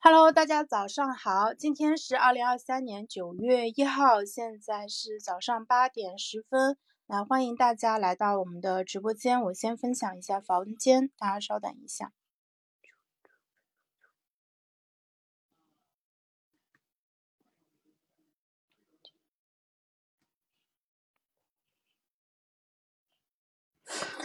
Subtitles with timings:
[0.00, 6.76] Hello，大家早上好，今天是二零二三年九月一号，现在是早上八点十分。
[7.06, 12.12] 那欢迎大家来到我们的直播间，我先分享一下房间，大家稍等一下。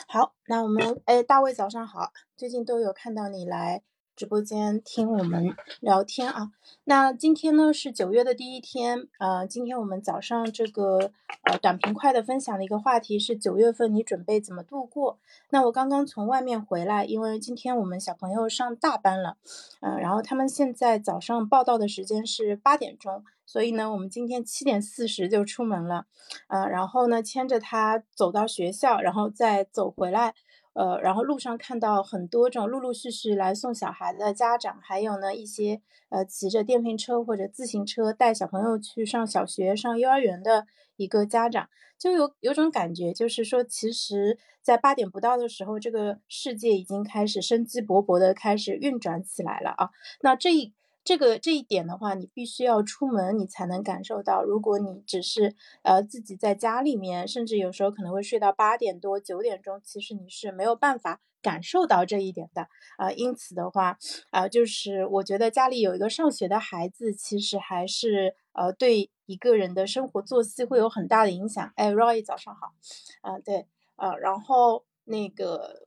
[0.08, 3.84] 好，那我们哎，大卫早上好，最近都有看到你来。
[4.16, 6.50] 直播间听我们聊天啊，
[6.86, 11.12] 那今天呢是九月的第一天，呃，今天我们早上这个
[11.44, 15.18] 呃短平快的分享的一个话题是九月份你准备怎么度过？
[15.50, 19.36] 那我刚刚从外面回来，因为今天我们小朋友上大班了，
[19.82, 26.06] 嗯，然后他们现在早上报到的时间是八点钟，所以呢，我们今天七点四十就出门了，
[26.48, 30.34] 呃，然后呢牵着他走到学校，然后再走回来。
[30.76, 40.68] 呃，然后路上看到很多这种陆陆续续来送小孩的家长，还有呢一些呃骑着电瓶车或者自行车带小朋友去上小学、上幼儿园的
[40.98, 49.90] 一个家长，就有有种感觉，就是说，其实，在八点不到的时候，这个世界已经开始生机勃勃的开始运转起来了啊。
[50.22, 50.74] 那这一。
[51.06, 54.44] 这个这一点的话，你必须要出门，你才能感受到。
[54.44, 62.68] 如果你只是呃自己在家里面，甚至有时候可能会睡到八点多、九点钟，其实你是没有办法感受到这一点的
[62.98, 63.12] 啊。
[63.12, 64.00] 因此的话，
[64.32, 71.72] 啊，就是我觉得家里有一个上学的孩子，其实还是呃对一个人的生活作息会有很大的影响。
[71.76, 72.74] 哎，Roy，早上好。
[73.22, 75.85] 啊，对，啊，然后那个。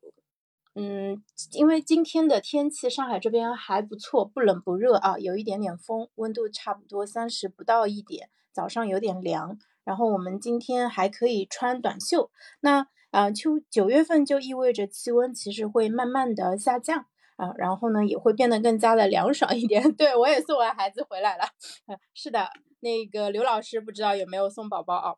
[0.81, 1.21] 嗯，
[1.55, 9.59] 因为今天的天气上海这边还不错，不冷不热啊，有一点点风，温度差不多三十不到一点，早上有点凉。
[9.83, 12.31] 然后我们今天还可以穿短袖。
[12.61, 19.83] 那啊，秋九月份就意味着气温其实会慢慢的下降啊，然后呢也会变得更加的凉爽一点。
[19.97, 21.43] 对我也送完孩子回来了，
[22.15, 25.17] 是的，那个刘老师不知道有没有送宝宝啊？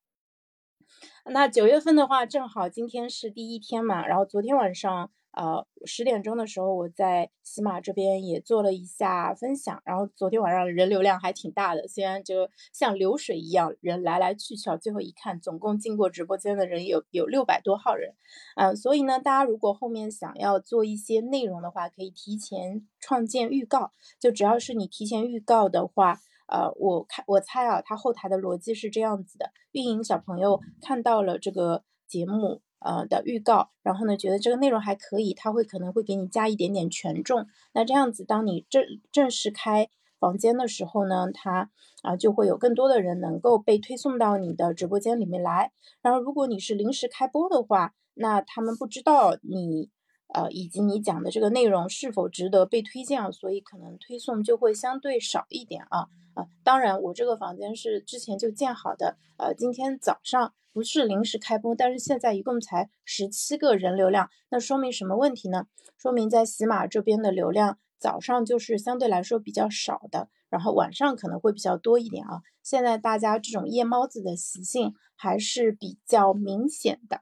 [1.27, 5.11] 那九月份的话，正好今天是第一天嘛，然后昨天晚上。
[5.33, 9.81] 呃，十点钟的时候，我在喜马这边也做了一下分享。
[9.85, 18.15] 然后昨天晚上人流量还挺大的，虽然就像流水一样，人来来去去，最后一看，总共进过直播间的人有有六百多号人。
[18.57, 23.93] 嗯，所以呢，大家如果后面想要做一些内容的话，可以提前创建预告。
[24.19, 26.19] 就只要是你提前预告的话，
[26.49, 32.63] 呃，我看我猜啊，它后台的逻辑是这样子的：运营小朋友看到了这个节目。
[32.81, 37.47] 呃的预告，然后呢，觉得这个内容还可以，他会可能会给你加一点点权重。
[37.73, 41.71] 那这样子，当你正正式开房间的时候呢，他
[42.03, 45.73] 啊就会有更多的人能够被推送到你的直播间里面来。
[46.03, 49.89] 然后，如果你是临时开播的话，那他们不知道你
[50.33, 56.47] 呃以及你讲的这个内容是否值得被推荐，所以可能推送就会相对少一点啊啊。
[56.63, 60.53] 当然，我这个房间是之前就建好的，呃，今天早上。
[60.73, 65.67] 不是临时开播，但是现在一共才十七个人流量，那说明什么问题呢？
[65.99, 72.43] 说明在喜马这边的流量早上就是相对来说比较少的，然后晚上可能会比较多一点啊。
[72.63, 77.21] 现在大家这种夜猫子的习性还是比较明显的，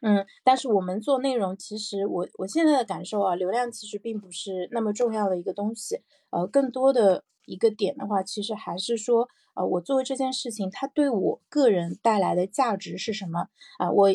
[0.00, 6.00] 嗯，但是我们做内容，其实我我现在的感受啊，流量其实并不是那么重要的一个东西，
[6.30, 9.28] 呃，更多的一个点的话，其实还是说。
[9.54, 13.90] 呃，我做这件事情，它对我个人带来的价值是什么啊？
[13.90, 14.08] 我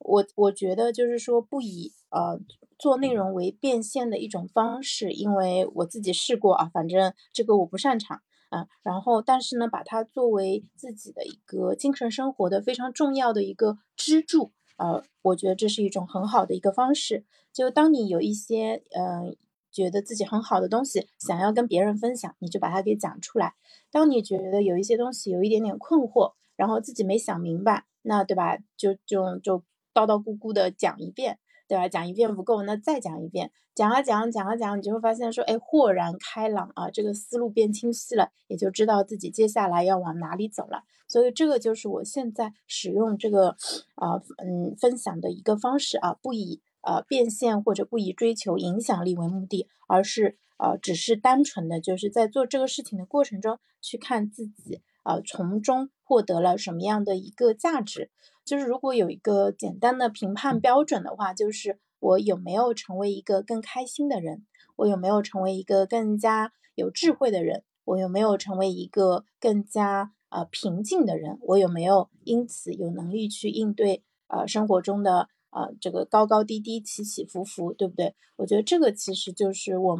[0.00, 2.40] 我我觉得就是说，不以呃
[2.76, 8.66] 做内容为变现的一种方式，因为我自己试过啊，反正这个我不擅长啊。
[8.82, 14.50] 然后，但是呢，把它作为自己的一个精神生活的非常重要的一个支柱，
[14.80, 17.24] 呃，我觉得这是一种很好的一个方式。
[17.52, 19.36] 就当你有一些嗯。
[19.72, 23.54] 觉得自己很好的东西，想要跟别人分享，你就把它给讲出来。
[23.92, 28.58] 当你觉得有一些东西有一点点困惑，然后自己没想明白，那对吧？
[28.76, 29.60] 就就就
[29.94, 31.38] 叨叨咕咕的讲一遍，
[31.70, 31.88] 对吧？
[31.88, 40.82] 讲一遍不够，那再讲一遍，讲啊讲，讲啊讲，你就会发现说，哎，豁然开朗啊，这个思路变清晰了，也就知道自己接下来要往哪里走了。
[41.06, 43.50] 所以这个就是我现在使用这个
[43.94, 46.60] 啊嗯分享的一个方式啊，不以。
[46.82, 54.80] 呃，变现或者不以追求影响力为目的，而是呃，只是单纯的就是在做这个事情的过程中去看自己，
[55.10, 58.10] 呃，从中获得了什么样的一个价值。
[58.44, 64.46] 就是如果有一个简单的评判标准的话，就是我有没有成为一个更开心的人，
[64.76, 75.28] 我有没有成为一个更加有智慧的人，我有没有成为一个更加呃平静的人，我有没有因此有能力去应对呃生活中的。
[75.52, 78.14] 呃，这个高高低低，起起伏伏，对不对？
[78.36, 79.98] 我觉得这个其实就是我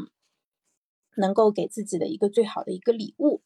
[1.17, 3.43] 能够给自己的一个最好的一个礼物。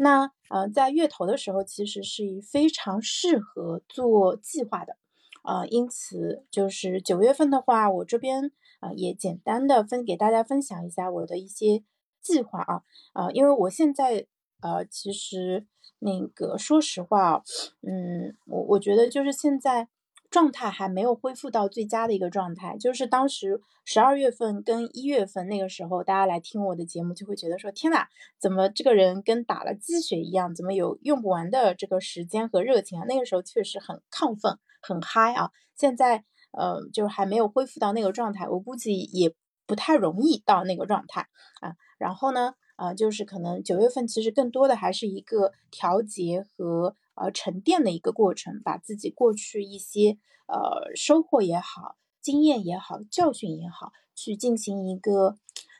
[0.00, 4.96] 那呃，在月头的时候，其实是非常适合做计划的，
[5.42, 11.82] 呃，因此就是九月份的话，我这边啊也简单的分给大家分享一下我的一些
[12.22, 14.26] 计划啊，啊，因为我现在
[14.60, 15.66] 呃，其实
[15.98, 17.42] 那个说实话，
[17.82, 19.88] 嗯，我我觉得就是现在。
[20.30, 28.06] 状态还没有恢复到最佳的一个状态，就是当时十二月份跟一月份那个时候，大家来听我的节目就会觉得说：天哪，
[28.38, 30.54] 怎么这个人跟打了鸡血一样？
[30.54, 33.06] 怎么有用不完的这个时间和热情啊？
[33.08, 35.50] 那个时候确实很亢奋，很嗨啊！
[35.74, 39.34] 现在呃，就是还没有恢复到那个状态，我估计也
[39.66, 41.22] 不太容易到那个状态
[41.62, 41.72] 啊。
[41.96, 46.94] 然后呢，呃，就是可能九月份其实更多的还是一个调节和。
[47.20, 55.36] 呃，沉淀的一个过程，把自己过去一些呃收获也好、经验也好、教训也好，去进行一个，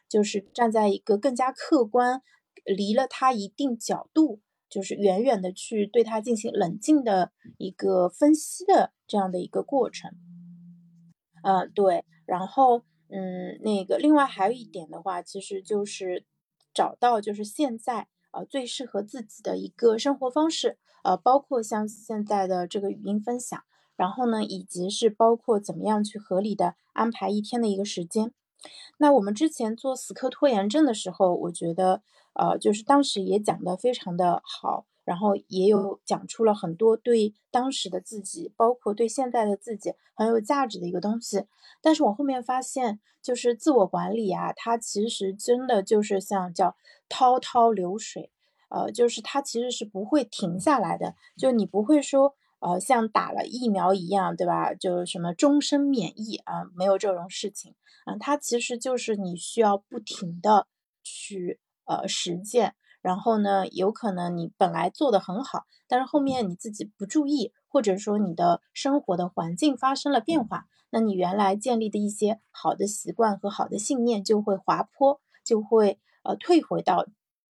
[0.08, 2.22] 就是站在一个更加客观，
[2.64, 10.10] 离了他一定角度，就是远远的去对他进行冷静的一个分析的这样的一个过程。
[11.42, 12.04] 嗯，对。
[12.26, 16.24] 然后，嗯，那个另外还有一点的话，其实就是
[16.74, 20.78] 找到就是现在呃最适合自己的一个生活方式。
[21.04, 23.62] 呃，包括像现在的这个语音分享，
[23.96, 28.32] 然后呢，以及是包括怎么样去合理的安排一天的一个时间。
[28.98, 32.02] 那我们之前做死磕拖延症的时候，我觉得，
[32.32, 41.44] 呃，就是当时也讲的非常的好，然后也有讲出了很多对当时的自己，包括对现在的自己很有价值的一个东西。
[41.80, 46.74] 但是我后面发现，就是自我管理啊，它其实真的就是像叫
[47.08, 48.32] 滔滔流水。
[48.68, 54.74] 呃，就是它其实是不会停下来的，就你不会说，呃，像打了疫苗一样，对吧？
[54.74, 57.74] 就什么终身免疫啊，没有这种事情
[58.04, 58.16] 啊。
[58.18, 60.66] 它其实就是你需要不停的
[61.02, 77.06] 去呃实践，然后呢，有可能你本来做的很好，但是后面你自己不注意，或者说你的生活的环境发生了变化，那你原来建立的一些好的习惯和好的信念就会滑坡，就会呃退回到。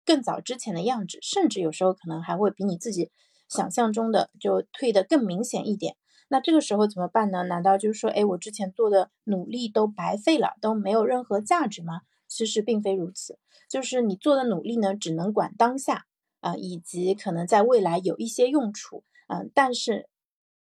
[0.09, 3.11] 更早之前的样子，甚至有时候可能还会比你自己
[3.47, 5.95] 想象中的就退得更明显一点。
[6.29, 7.43] 那这个时候怎么办呢？
[7.43, 12.01] 难道就是说，哎，我之前做的努力都白费了，都没有任何价值吗？
[12.27, 13.37] 其实并非如此，
[13.69, 16.05] 就是你做的努力呢，只能管当下
[16.39, 20.09] 啊，以及可能在未来有一些用处，嗯，但是，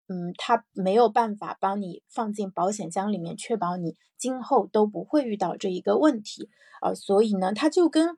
[0.09, 6.49] 嗯，它没有办法帮你放进保险箱里面，确保你今后都不会遇到这一个问题
[6.81, 6.95] 啊。
[6.95, 8.17] 所以呢，它就跟。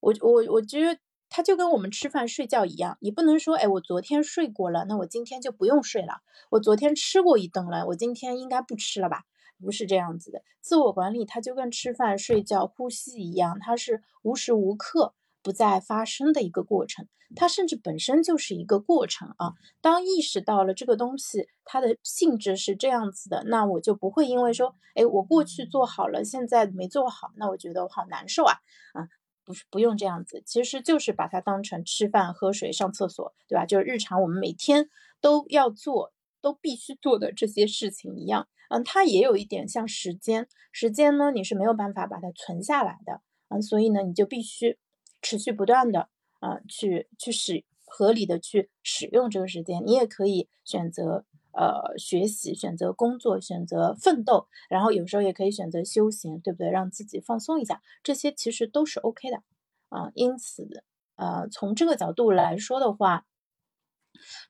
[0.00, 0.98] 我我我觉得
[1.28, 6.22] 它就跟我们吃饭睡觉一样，你不能说，哎，我昨天睡过了，那我今天就不用睡了。
[6.50, 9.22] 我昨天吃过一顿了，我今天应该不吃了吧？
[9.62, 10.42] 不是这样子的。
[10.62, 17.06] 自我管理它就跟吃饭、睡觉、呼吸一样，它是无时无刻不在发生的一个过程。
[17.36, 19.52] 它甚至本身就是一个过程啊。
[19.80, 28.54] 当意识到了这个东西它的性质是这样子的，那我就不会因为说，哎，我过去做好了，现在没做好，那我觉得我好难受啊
[28.94, 29.06] 啊。
[29.50, 33.66] 不不用这样子，其实就是把它当成吃饭、喝水、上厕所，对吧？
[33.66, 34.88] 就是日常我们每天
[35.20, 38.48] 都要做、都必须做的这些事情一样。
[38.68, 44.78] 嗯，它也有一点像时间，时间呢你是没有办法把它存下来的，嗯，所以呢你就必须
[45.20, 46.08] 持续不断的，
[46.40, 49.82] 嗯，去去使合理的去使用这个时间。
[49.84, 51.24] 你也可以选择。
[51.52, 56.70] 呃，学习、选择工作、选择奋斗，然后有时候也可以选择休闲，对不对？
[56.70, 59.42] 让自己放松一下，这些其实都是 OK 的
[59.88, 60.12] 啊。
[60.14, 60.84] 因此，
[61.16, 63.26] 呃，从这个角度来说的话，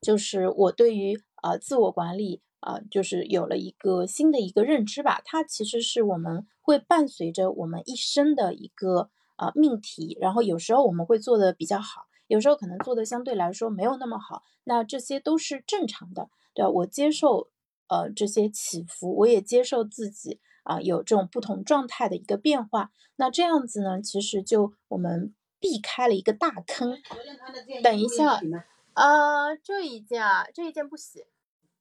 [0.02, 5.22] 就是我对于呃自我管理啊，就是有了一个新的一个认知吧。
[5.24, 16.28] 它其实是我们会伴随着我们一生的一个呃命题，然后有时候我们会做的比较好，有时候可能做的相对来说没有那么好，那这些都是正常的。
[16.60, 17.48] 对我接受，
[17.88, 22.90] 呃，这些起伏，我也接受自己啊，有这种不同状态的一个变化。
[23.16, 26.98] 那这样子呢，其实就我们避开了一个大坑。
[27.82, 28.40] 等一下，
[28.94, 31.24] 呃，这一件啊，这一件不洗。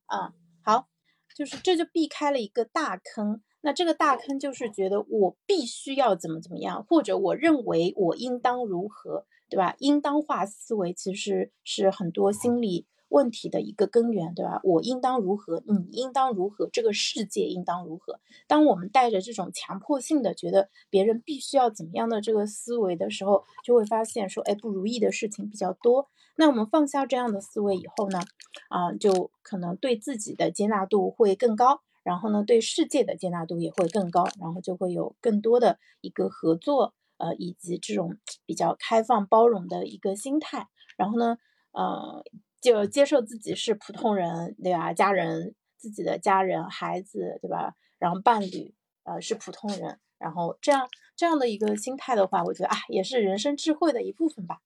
[0.07, 0.31] 嗯，
[0.63, 0.87] 好，
[1.35, 3.41] 就是这就避开了一个大坑。
[3.61, 9.75] 那这个大坑就是觉得我必须要怎么怎么样，或者我认为我应当如何，对吧？
[9.79, 12.87] 应当化思维其实是很多心理。
[13.09, 14.61] 问题的一个根源，对吧？
[14.63, 15.61] 我应当如何？
[15.67, 16.69] 你应当如何？
[16.71, 18.19] 这个世界应当如何？
[18.47, 26.07] 当我们带着这种强迫性的觉得别人必须要怎么样的这个思维的时候，就会发现说，哎，不如意的事情比较多。
[26.35, 28.21] 那我们放下这样的思维以后呢，
[28.69, 40.69] 啊，就可能对自己的接纳度会更高，然后呢，对世界的接纳度也会更高，然后就会有更多的一个合作呃，以及这种比较开放包容的一个心态。
[40.95, 41.37] 然后呢，
[41.71, 42.23] 呃，
[42.61, 44.93] 就接受自己是普通人，对吧？
[44.93, 47.75] 家人、自己的家人、孩子，对吧？
[47.97, 48.73] 然后伴侣，
[49.03, 49.99] 呃，是普通人。
[50.17, 54.59] 然后这样这样的一个心态的话，我觉得啊，也是人生智慧的一部分吧。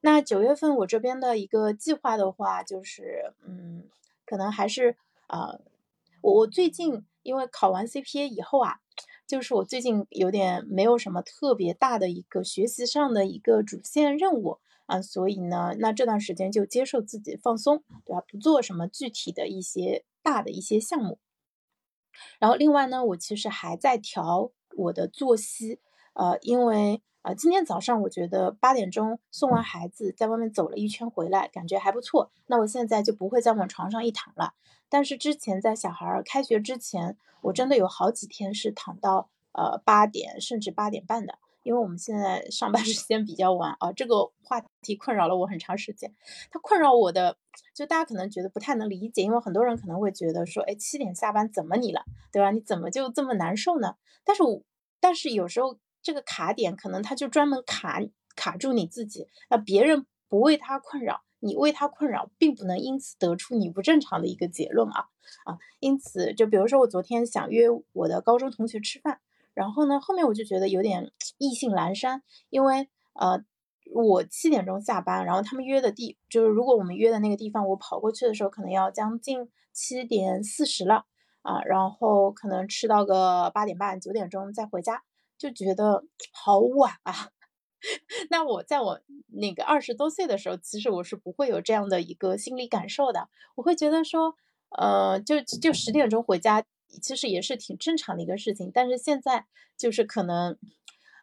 [0.00, 3.84] 那九月份我这边的一个计划的话，就是嗯，
[4.26, 4.96] 可能还是
[5.28, 5.58] 啊，
[6.20, 8.80] 我我最近因为考完 CPA 以后啊，
[9.26, 14.58] 就是我最近有点没有什么特别大的一个学习上的一个主线任务。
[14.88, 18.24] 啊，所以呢，那这段时间就接受自己放松，对吧？
[18.26, 21.18] 不做什么具体的一些大的一些项目。
[22.40, 25.78] 然后另外呢，我其实还在调我的作息，
[26.14, 32.32] 呃，因为呃今天早上我觉得八点钟送完孩子，在外面走了一圈回来，感觉还不错。
[32.46, 34.54] 那我现在就不会再往床上一躺了。
[34.88, 41.38] 但是之前在小孩开学之前，我真的有好几天是躺到呃八点甚至八点半的。
[41.68, 46.14] 因为我们现在上班 时间比较晚啊，这个话题困扰了我很长时间。
[46.50, 47.36] 它困扰我的，
[47.74, 52.50] 就大家可能觉得不太能理解，因为很多人可能会觉得说，哎，七点下班怎么你了，对吧？
[52.52, 53.96] 你怎么就这么难受呢？
[54.24, 54.42] 但是，
[54.98, 58.00] 但是有时候这个卡点可能它就专门卡
[58.34, 65.08] 卡住你自己，那别人不为他困扰，你为他困扰，并不能因此得出你不正常的一个结论啊
[65.44, 65.58] 啊！
[65.80, 69.20] 因此，就比如说我昨天想约我的高中同学吃饭。
[69.58, 73.42] 然后呢，后面我就觉得有点意兴阑珊，因为呃，
[73.92, 81.06] 我七点钟下班，然后他们约的地就是如果我们约的那个地方，我跑过去的时候可能要将近七点四十了
[81.42, 85.02] 啊，然后可能吃到个八点半九点钟再回家，
[85.36, 87.30] 就觉得好晚啊。
[88.30, 94.36] 那我在我那个二十多岁的时候，其实我是不会有这样的一个心理感受的，我会觉得说，
[94.78, 96.64] 呃，就就十点钟回家。
[97.02, 100.58] 其实也是挺正常的一个事情，但是现在就是可能，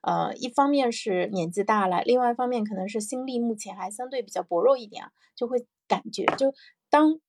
[0.02, 6.54] 呃，一方面是年纪大了，另外一方面可能是心力目前还相对比较薄弱一点啊，就会感觉就
[6.90, 7.20] 当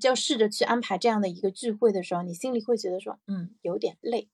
[0.00, 4.28] 就试着去安排这样的一个聚会的时候，你心里会觉得说，嗯，有点累，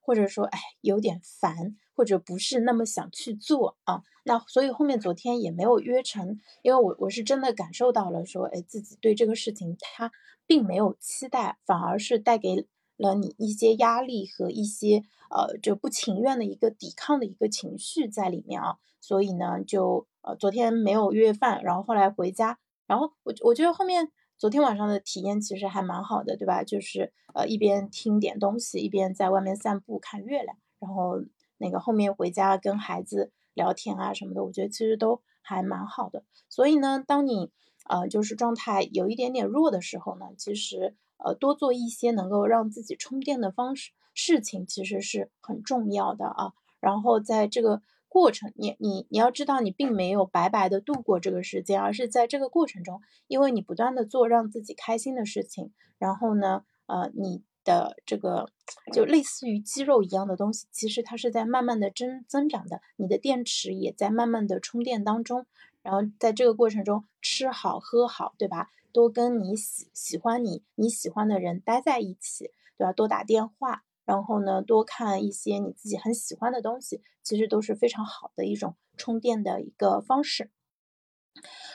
[0.00, 4.02] 或者说，哎，有点烦，或者不是那么想去做啊。
[4.24, 10.10] 那所以后面昨天也没有约成，因为我我是真的感受到了说，哎，自己对这个事情他。
[10.50, 18.78] 并没有期待，反而是带给了你一些压力和一些呃就不情愿的一个抵抗的一个情绪在里面啊。
[18.98, 26.64] 所以呢，就呃昨天没有约饭，然后后来回家，然后我我觉得后面昨天晚上的体验其实还蛮好的，对吧？
[26.64, 31.20] 就是呃一边听点东西，一边在外面散步看月亮，然后
[31.58, 36.24] 那个后面回家跟孩子聊天啊什么的，我觉得其实都还蛮好的。
[36.48, 37.50] 所以呢，当你。
[37.90, 46.52] 呃，就是状态有一点点弱的时候呢，其实呃多做一些能够让自己充电的方式事情，其实是很重要的啊。
[46.80, 58.50] 然后在这个过程，你你你要知道，你并没有白白的度过这个时间，而是在这个过程中，因为你不断的做让自己开心的事情，然后呢，呃，你的这个
[58.94, 65.46] 就类似于肌肉一样的东西，其实它是在慢慢的增增长的，你的电池也在慢慢的充电当中。
[65.82, 68.70] 然后在这个过程中吃好喝好，对吧？
[68.90, 72.92] 多跟你喜喜欢你你喜欢的人待在一起，对吧？
[72.92, 80.50] 多打电话，然后呢，多看一些你自己很喜欢的东西，其实都是非常好的一种充电的一个方式。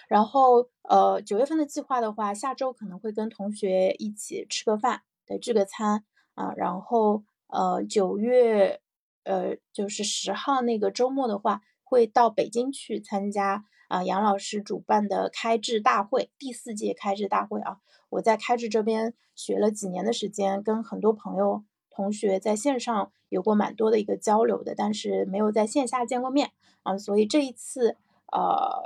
[0.09, 6.03] 然后，呃，九月份的计划的话，下周可能会跟同学一起吃个饭，对，聚个餐
[6.35, 6.53] 啊。
[6.55, 8.81] 然后，呃，九月，
[9.23, 13.65] 呃，就是十号那个周末的话，会到北京去参加。
[13.89, 17.77] 啊，杨老师主办的开智大会，第四届开智大会啊，
[18.09, 27.97] 我在开智这边学了几年的时间，跟很多朋友、同学在线上有过蛮多的一个交流的，但是没有在线下见过面啊，所以这一次，
[28.31, 28.81] 呃，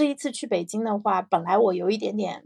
[0.00, 2.42] 这一次去北京的话，本来我有一点点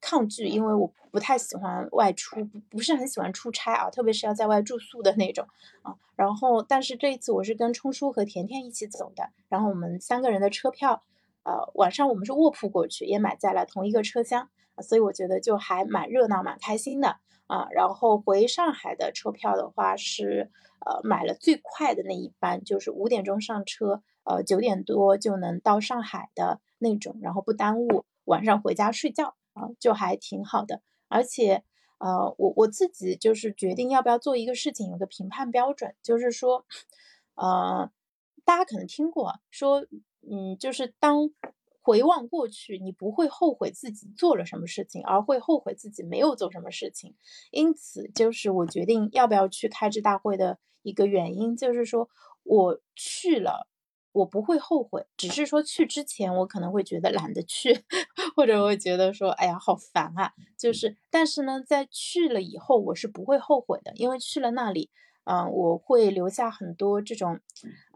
[0.00, 5.46] 抗拒，因为我不太喜欢外出，不不是很喜欢出差啊，特别是要在外住宿的那种
[5.82, 11.04] 啊，然后，但是这一次我是跟冲叔和甜甜一起走的，然后我们三个人的车票。
[11.44, 14.48] 呃，晚上我们是卧铺过去，也买在了同一个车厢，
[14.82, 17.68] 所以我觉得就还蛮热闹、蛮开心的啊。
[17.70, 20.50] 然后回上海的车票的话是，
[20.84, 30.82] 呃，买了最快的那一班，就是五点钟上车，呃，九点多就能到上海的那种，然后不耽误晚上回家睡觉啊，就还挺好的。
[31.08, 31.64] 而且，
[31.98, 36.66] 呃，我我自己就是决定要不要做一个事情，有个评判标准，就是说，
[37.36, 37.90] 呃，
[38.44, 39.86] 大家可能听过说。
[40.28, 41.30] 嗯，就是当
[41.82, 47.14] 回望过去，你不会后悔自己做了什么事情，而会后悔自己没有做什么事情。
[47.52, 52.08] 因此，就是我决定要不要去开智大会的一个原因，就是说
[52.42, 53.68] 我去了。
[54.16, 57.84] 我不会后悔，只是说去之前我可能会觉得懒得去，
[58.34, 60.32] 或者我会觉得说，哎呀，好烦啊。
[60.56, 64.90] 就是，但是呢，在去了以后，我是不会后悔的，因为去了那里，
[65.24, 67.40] 嗯，我会留下很多这种，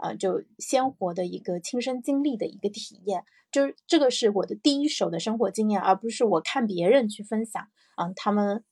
[0.02, 8.62] 呃，就鲜活的一个亲身经历的一个体验，就是这个是我的第一手的生活经验，而不是我看别人去分享，嗯，他们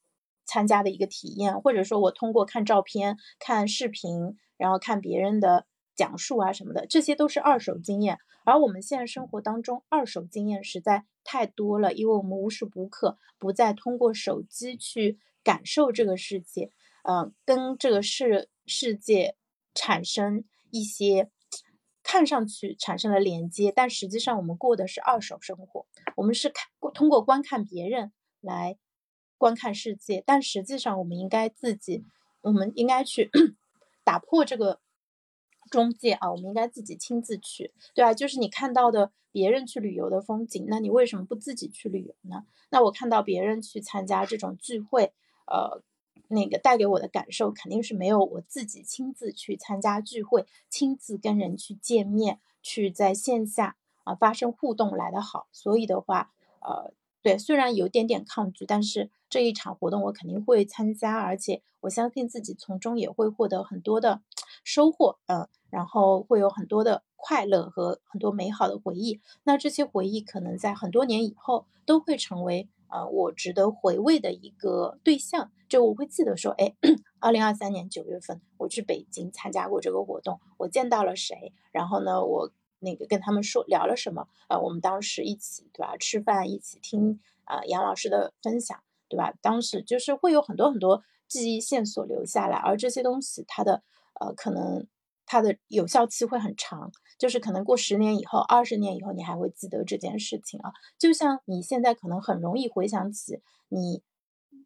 [0.44, 5.64] 参加的一个体验，或者说我通过看照片、看视频，然后看别人的。
[5.98, 16.70] 讲述啊什么的，这些都是二手经验，而我们现在生活当中二手经验实在太多了，因为我们无时无刻不在通过手机去感受这个世界，
[17.02, 19.34] 嗯，跟这个世世界
[19.74, 21.32] 产生一些
[22.04, 28.78] 看上去产生了连接，但实际上我们过的是二手生活，我们是看通过观看别人来
[29.36, 32.04] 观看世界，但实际上我们应该自己，
[32.42, 33.32] 我们应该去
[34.04, 34.78] 打破这个。
[35.70, 42.44] 中介啊，我们应该自己亲自去，对啊，就是你看到的别人去旅游的风景，那你为什么不自己去旅游呢？
[42.70, 45.12] 那我看到别人去参加这种聚会，
[45.46, 45.82] 呃，
[46.28, 55.48] 那个带给我的感受肯定是没有我自己亲自去参加聚会，亲自跟人去见面，去在线下啊发生互动来的好。
[55.52, 56.92] 所以的话，呃，
[57.28, 64.22] 对，虽然有点点抗拒，但是这一场活动我肯定会参加，而且我相信自己从中也会获得很多的
[64.64, 65.46] 收获，嗯。
[65.70, 75.50] 然后会有很多的快乐和很多美好的回忆，那这些回忆可能在很多年以后都会成为呃我值得回味的一个对象。
[75.68, 76.74] 就我会记得说，哎，
[77.20, 89.32] 二零二三年九月份我去北京参加过这个活动，我见到了谁，然后呢，我那个跟他们说聊了什么，呃，我们当时一起对吧吃饭，一起听啊杨老师的分享，对吧？
[89.40, 93.82] 当时就是会有很多很多记忆线索留下来，而这些东西它的
[94.20, 94.86] 呃可能。
[95.30, 100.72] 它的有效期会很长，就是可能过十年以后、二十年以后，你还会记得这件事情啊。
[100.98, 104.02] 就像你现在可能很容易回想起你，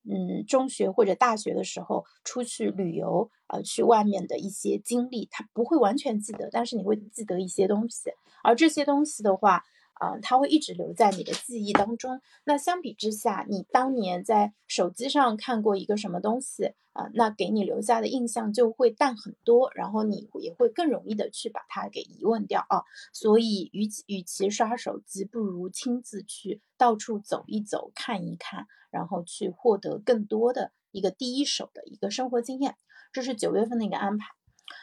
[0.04, 8.10] 嗯，中学或者大学的时候出去旅游，呃，去外面的一些经历，他不会完全记得，但是你会记得一些东西，
[8.42, 9.64] 而这些东西的话。
[9.94, 12.20] 啊，它会一直留在你的记忆当中。
[12.44, 22.82] 那相比之下，你当年在手机上看过一个什么东西啊，那给你留下的印象就会淡很多，然后你也会更容易的去把它给遗忘掉啊。
[23.12, 32.76] 所以，与其与其刷手机，不如亲自去到处走一走，看一看，然后去获得更多的一个第一手的一个生活经验。
[33.12, 34.26] 这是九月份的一个安排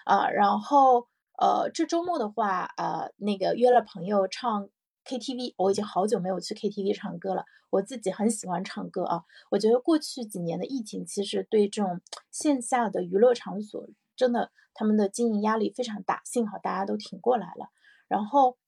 [0.06, 0.30] 啊。
[0.30, 4.70] 然后，呃，这周末的话，呃，那个约了朋友唱。
[5.10, 7.46] KTV，我已经好久没有去 KTV 唱歌了。
[7.72, 9.24] 我自己很喜欢唱歌啊。
[9.50, 16.22] 我觉得过去几年的疫情，其实对这种线下的娱乐场所，真的他们的经营压力非常大。
[16.26, 17.72] 幸好大家都挺过来了。
[18.08, 18.60] 然后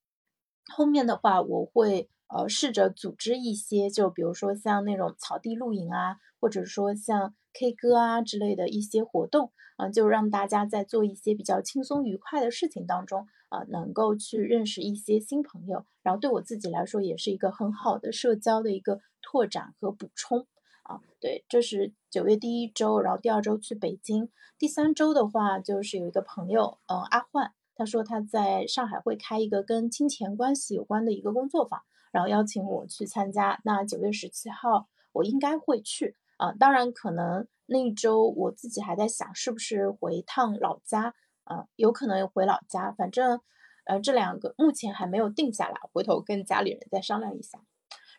[0.66, 13.28] 后面的话，我会呃试着组织一些，就比如说像那种草地露营啊，或者说像 K 歌啊之类的一些活动，嗯，就让大家在做一些比较轻松愉快的事情当中。
[13.52, 20.46] 啊，能够去认识一些新朋友，然后对我自己来说也是一个很好的社交的一个拓展和补充
[20.84, 21.02] 啊。
[21.20, 33.60] 对，这是九月第一周，然后第二周去北京，第三周的话就是有一个朋友，嗯，阿焕，他说他在上海会开一个跟金钱关系有关的一个工作坊，然后邀请我去参加。
[33.64, 41.14] 那九月十七号我应该会去啊，当然可能那一周我自己还在想是不是回趟老家。
[41.44, 43.40] 啊，有可能回老家，反正，
[43.84, 47.60] 呃，这两个目前还没有定下来，回头跟家里人再商量一下。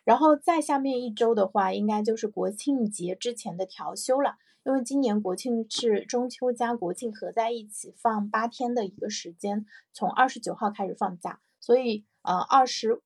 [0.04, 13.00] 然后再下面一周的话，应该就是国庆节之前的调休了，因为今年国庆是中秋加国庆合在一起放八天的一个时间，从二十九号开始放假，所以呃二十，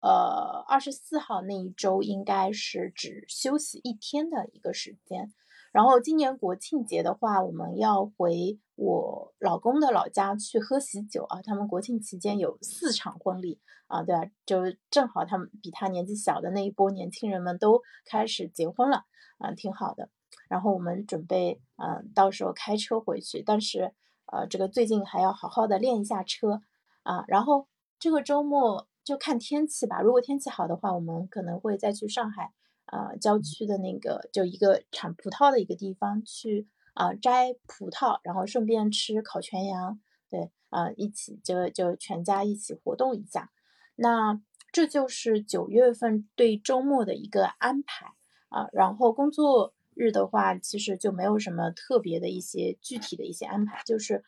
[0.00, 5.32] 呃二十四号那一周应该是只休息一天的一个时间。
[5.72, 11.40] 然后今年国庆节的话，我们要回我老公的老家去喝喜酒啊。
[11.42, 14.30] 他们国庆期间有四场婚礼啊，对吧？
[14.44, 14.58] 就
[14.90, 19.06] 正好他们比他年纪小的那一波年轻人们都开始结婚了
[19.38, 20.10] 啊，挺好的。
[20.48, 23.94] 然后我们准备嗯，到时候开车回去，但是
[24.26, 26.60] 呃，这个最近还要好好的练一下车
[27.02, 27.24] 啊。
[27.28, 27.66] 然后
[27.98, 32.52] 这个周末就看天气吧，如果天气好的话，我们可能会再去上海。
[32.86, 43.50] 呃，郊区的那个就一个产葡萄的一个地方去啊摘葡萄，然后顺便吃烤全羊，对，啊一起就就全家一起活动一下。
[43.94, 44.40] 那
[44.72, 48.14] 这就是九月份对周末的一个安排
[48.48, 48.68] 啊。
[48.72, 54.24] 然后工作日的话，其实就没有什么特别的一些具体的一些安排，就是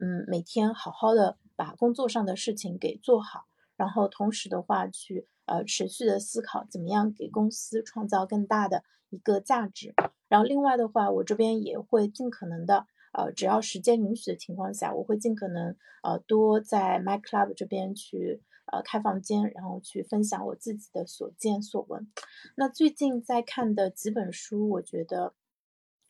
[0.00, 3.46] 嗯，每天好好的把工作上的事情给做好，
[3.78, 9.94] 然后同时的话去呃持续的思考怎么样给公司创造更大的一个价值。
[10.28, 22.12] 然后另外的话，我这边也会尽可能的呃，只要时间允许的情况下，我会尽可能呃多在 My Club 这边去呃开房间，然后去分享我自己的所见所闻。
[22.56, 25.32] 那最近在看的几本书，我觉得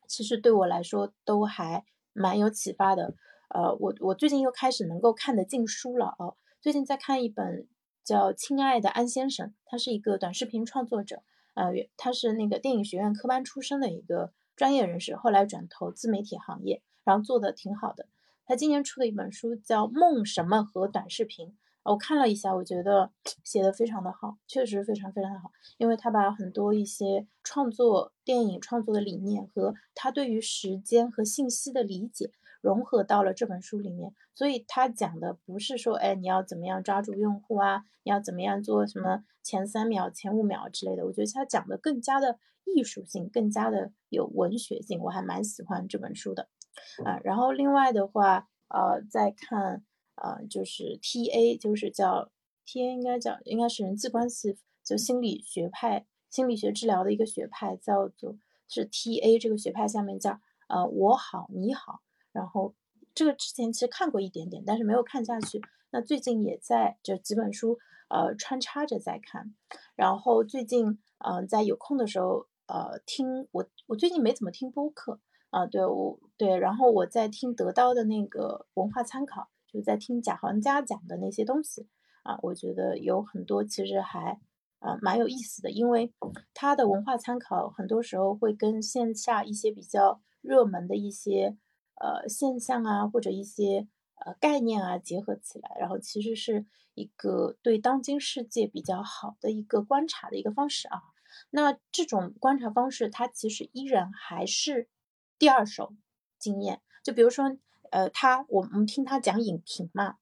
[0.09, 3.15] 其实对我来说都还蛮有启发的。
[3.51, 6.37] 呃，我我最近又开始能够看得进书了哦。
[6.61, 7.69] 最近在看一本
[8.03, 11.23] 叫《亲爱的安先生》，他是一个短视频创作者，
[11.55, 18.07] 呃，他是那个电影学院科班出身的一个专业人士，后来转投自媒体行业，然后做的挺好的。
[18.45, 21.47] 他今年出的一本书叫《梦什么和短视频》，
[21.85, 23.13] 我看了一下，我觉得
[23.45, 32.33] 写的非常的好，确实非常非常的好，因为他把很多一些创作电影创作的理念和他对于时间和信息的理解。
[32.61, 41.07] 融合到了这本书里面，所以他讲的不是说，哎，你要怎么样抓住用户啊，你要怎么样做什么前三秒、前五秒之类的。
[41.07, 46.49] 我觉得他讲的更加的艺术性，更加的有文学性，我还蛮喜欢这本书的。
[47.05, 49.85] 啊，然后另外的话，呃，再看，
[50.17, 52.31] 呃，就是 T A，就是叫
[52.65, 58.37] T A，应该叫应该是人际关系，就心理学派、心理学治疗的一个学派，叫做
[58.69, 62.01] 是 T A 这个学派下面叫，呃，我好你好。
[62.33, 62.75] 然后
[63.15, 65.61] 这个之前其实看过一点点，但是没有看下去。
[65.91, 69.55] 那最近也在这几本书呃穿插着在看。
[69.97, 75.19] 然后最近嗯在有空的时候呃听我我最近没怎么听播客
[75.51, 81.89] 啊，对我对，然后我在听得到的那个文化参考，就在听贾行家讲的那些东西
[82.23, 84.39] 啊，我觉得有很多其实还
[84.79, 86.13] 啊蛮有意思的，因为
[86.53, 91.57] 他的文化参考很多时候会跟线下一些比较热门的一些。
[92.01, 93.89] 呃，现象啊，或者一些
[94.25, 101.03] 呃概念啊，结合起来，然后其实是一个对当今世界比较好的一个观察的一个方式啊。
[101.51, 104.89] 那这种观察方式，它其实依然还是
[105.39, 105.95] 第二手
[106.39, 106.81] 经验。
[107.03, 107.57] 就比如说，
[107.91, 110.19] 呃，他我们听他讲影评嘛，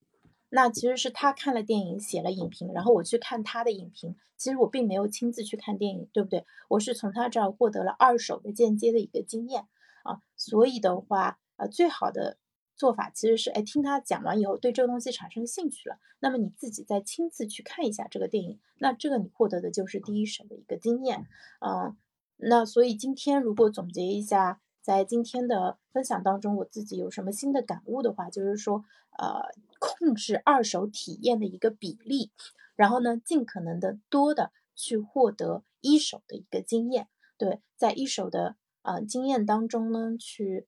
[0.49, 6.47] 那其实是他看了电影写了影评，然后我去看他的影评，其实我并没有亲自去看电影，对不对？
[6.69, 9.67] 我是从他这儿获得了二手的间接的一个经验
[10.05, 11.39] 啊，所以的话。
[11.57, 12.37] 呃，最好的
[12.75, 21.27] 做法其实是，哎，听他讲完以后，对这个东西产生兴趣了，那么你自己再亲自去看一下这个电影，那这个你获得的就是第一手的一个经验，
[21.61, 21.97] 嗯，
[22.37, 28.85] 那所以今天如果总结一下，在今天的分享当中，我自己有什么新的感悟的话，就是说，
[29.19, 29.40] 呃，
[29.79, 32.31] 控制二手体验的一个比例，
[32.75, 40.66] 然后呢，尽可能的多的去获得一手的一个经验，对，在一手的呃经验当中呢，去。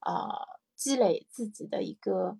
[0.00, 2.38] 啊，积累自己的一个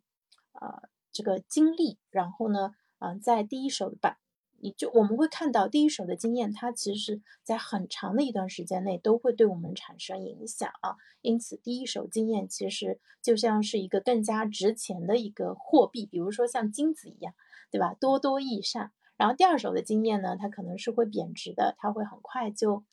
[0.53, 4.16] 呃这个经历，然后呢，嗯，在第一手的，
[4.59, 10.96] 你就我们会看到第一手的经验，它其实在很长的一段时间内都会对我们产生影响啊。
[11.23, 17.35] 因此，第一手经验其实就像是一个更加值钱的一个货币，比如说像金子一样，
[17.70, 17.94] 对吧？
[17.94, 18.92] 多多益善。
[19.16, 22.85] 然后第二手的经验呢，它可能是会贬值的，它会很快就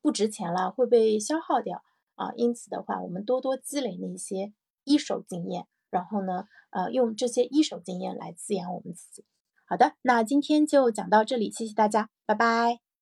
[0.00, 1.82] 不值钱了，会被消耗掉。
[2.14, 4.52] 啊，因此的话，我们多多积累那些
[4.84, 9.24] 一手经验，然后呢，呃，用这些一手经验来滋养我们自己。
[9.66, 12.93] 好的，那今天就讲到这里，谢谢大家，拜拜。